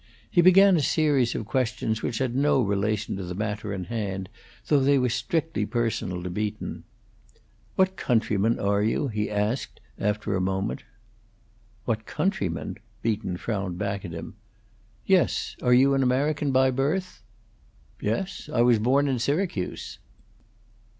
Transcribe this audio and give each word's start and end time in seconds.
He 0.31 0.41
began 0.41 0.77
a 0.77 0.81
series 0.81 1.35
of 1.35 1.45
questions 1.45 2.01
which 2.01 2.17
had 2.17 2.35
no 2.35 2.59
relation 2.59 3.15
to 3.17 3.23
the 3.23 3.35
matter 3.35 3.71
in 3.71 3.83
hand, 3.83 4.29
though 4.65 4.79
they 4.79 4.97
were 4.97 5.09
strictly 5.09 5.63
personal 5.63 6.23
to 6.23 6.29
Beaton. 6.31 6.85
"What 7.75 7.97
countryman 7.97 8.57
are 8.57 8.81
you?" 8.81 9.09
he 9.09 9.29
asked, 9.29 9.79
after 9.99 10.35
a 10.35 10.41
moment. 10.41 10.83
"What 11.85 12.07
countryman?" 12.07 12.77
Beaton 13.03 13.37
frowned 13.37 13.77
back 13.77 14.03
at 14.03 14.11
him. 14.11 14.33
"Yes, 15.05 15.55
are 15.61 15.71
you 15.71 15.93
an 15.93 16.01
American 16.01 16.51
by 16.51 16.71
birth?" 16.71 17.21
"Yes; 18.01 18.49
I 18.51 18.63
was 18.63 18.79
born 18.79 19.07
in 19.07 19.19
Syracuse." 19.19 19.99